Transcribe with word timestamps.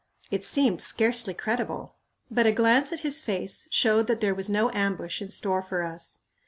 It 0.31 0.43
seemed 0.43 0.81
scarcely 0.81 1.35
credible, 1.35 1.97
but 2.31 2.47
a 2.47 2.51
glance 2.51 2.91
at 2.91 3.01
his 3.01 3.21
face 3.21 3.67
showed 3.69 4.07
that 4.07 4.19
there 4.19 4.33
was 4.33 4.49
no 4.49 4.71
ambush 4.73 5.21
in 5.21 5.29
store 5.29 5.61
for 5.61 5.83
us. 5.83 6.21